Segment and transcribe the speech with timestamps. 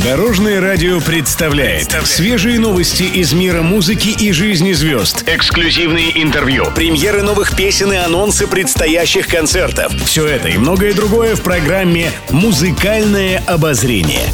[0.00, 5.22] Дорожное радио представляет свежие новости из мира музыки и жизни звезд.
[5.26, 9.92] Эксклюзивные интервью, премьеры новых песен и анонсы предстоящих концертов.
[10.06, 14.32] Все это и многое другое в программе «Музыкальное обозрение».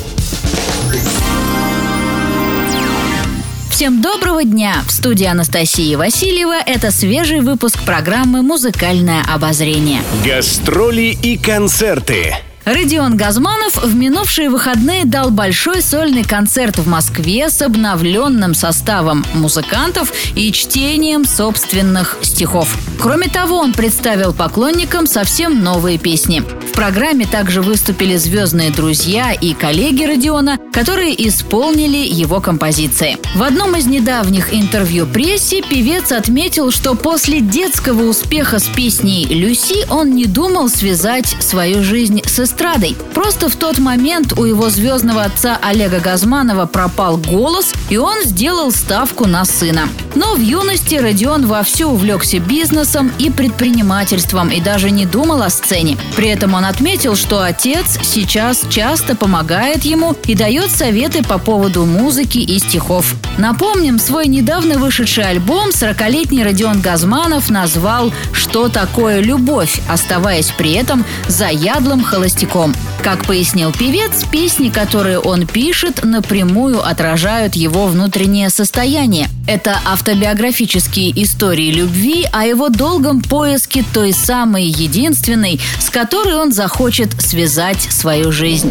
[3.68, 4.84] Всем доброго дня!
[4.86, 10.02] В студии Анастасии Васильева это свежий выпуск программы «Музыкальное обозрение».
[10.25, 12.36] Гастроли и концерты.
[12.75, 20.13] Родион Газманов в минувшие выходные дал большой сольный концерт в Москве с обновленным составом музыкантов
[20.35, 22.76] и чтением собственных стихов.
[23.00, 26.40] Кроме того, он представил поклонникам совсем новые песни.
[26.40, 33.17] В программе также выступили звездные друзья и коллеги Родиона, которые исполнили его композиции.
[33.34, 39.87] В одном из недавних интервью прессе певец отметил, что после детского успеха с песней «Люси»
[39.89, 42.97] он не думал связать свою жизнь с эстрадой.
[43.14, 48.73] Просто в тот момент у его звездного отца Олега Газманова пропал голос, и он сделал
[48.73, 49.89] ставку на сына.
[50.14, 55.97] Но в юности Родион вовсю увлекся бизнесом и предпринимательством и даже не думал о сцене.
[56.17, 61.84] При этом он отметил, что отец сейчас часто помогает ему и дает советы по поводу
[61.84, 63.14] музыки и стихов.
[63.39, 71.05] Напомним, свой недавно вышедший альбом 40-летний Родион Газманов назвал «Что такое любовь?», оставаясь при этом
[71.29, 72.75] заядлым холостяком.
[73.09, 79.28] Как пояснил певец, песни, которые он пишет, напрямую отражают его внутреннее состояние.
[79.47, 87.19] Это автобиографические истории любви о его долгом поиске той самой единственной, с которой он захочет
[87.19, 88.70] связать свою жизнь.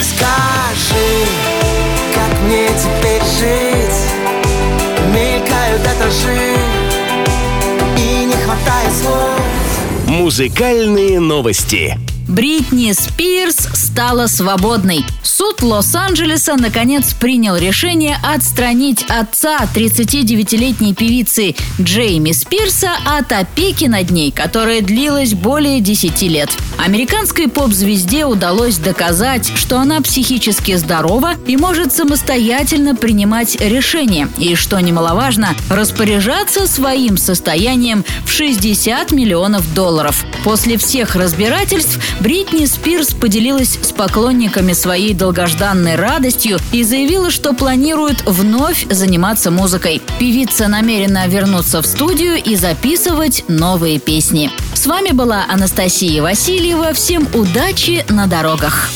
[0.00, 1.06] Скажи,
[2.12, 4.00] как мне теперь жить?
[5.14, 6.56] Мелькают этажи,
[7.96, 9.40] и не хватает слов.
[10.08, 11.96] Музыкальные новости.
[12.28, 15.04] Бритни Спирс стала свободной.
[15.22, 24.32] Суд Лос-Анджелеса наконец принял решение отстранить отца 39-летней певицы Джейми Спирса от опеки над ней,
[24.32, 26.50] которая длилась более 10 лет.
[26.78, 34.80] Американской поп-звезде удалось доказать, что она психически здорова и может самостоятельно принимать решения, и, что
[34.80, 40.24] немаловажно, распоряжаться своим состоянием в 60 миллионов долларов.
[40.44, 48.22] После всех разбирательств Бритни Спирс поделилась с поклонниками своей долгожданной радостью и заявила, что планирует
[48.26, 50.00] вновь заниматься музыкой.
[50.18, 54.50] Певица намерена вернуться в студию и записывать новые песни.
[54.74, 56.92] С вами была Анастасия Васильева.
[56.94, 58.90] Всем удачи на дорогах.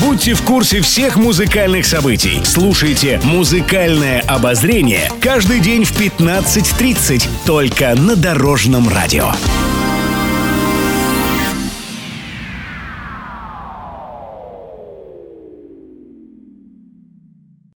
[0.00, 2.42] Будьте в курсе всех музыкальных событий.
[2.44, 9.32] Слушайте «Музыкальное обозрение» каждый день в 15.30 только на Дорожном радио.